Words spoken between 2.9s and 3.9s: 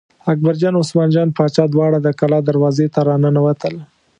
ته را ننوتل.